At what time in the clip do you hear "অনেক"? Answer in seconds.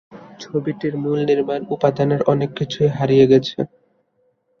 2.33-2.49